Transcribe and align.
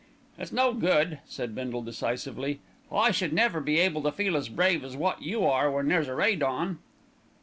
"It's 0.35 0.51
no 0.51 0.73
good," 0.73 1.19
said 1.27 1.53
Bindle 1.53 1.83
decisively. 1.83 2.59
"I 2.91 3.11
should 3.11 3.33
never 3.33 3.61
be 3.61 3.77
able 3.77 4.01
to 4.01 4.11
feel 4.11 4.35
as 4.35 4.49
brave 4.49 4.83
as 4.83 4.97
wot 4.97 5.21
you 5.21 5.45
are 5.45 5.69
when 5.69 5.89
there's 5.89 6.07
a 6.07 6.15
raid 6.15 6.41
on." 6.41 6.79